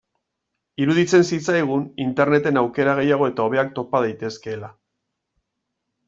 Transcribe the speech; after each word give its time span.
Iruditzen 0.83 1.25
zitzaigun 1.35 1.83
Interneten 2.05 2.59
aukera 2.61 2.95
gehiago 2.99 3.27
eta 3.33 3.45
hobeak 3.49 3.69
topa 3.75 4.01
daitezkeela. 4.05 4.71